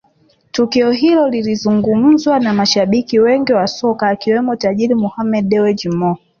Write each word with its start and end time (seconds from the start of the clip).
Tukio 0.51 0.91
hilo 0.91 1.27
lilizungumzwa 1.29 2.39
na 2.39 2.53
mashabiki 2.53 3.19
wengi 3.19 3.53
wa 3.53 3.67
soka 3.67 4.07
akiwemo 4.09 4.55
tajiri 4.55 4.95
Mohammed 4.95 5.47
Dewji 5.47 5.89
Mo 5.89 6.17